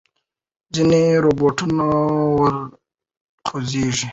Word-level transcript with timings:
ځینې 0.73 1.01
روباټونه 1.25 1.85
ورو 2.39 2.61
خوځېږي. 3.47 4.07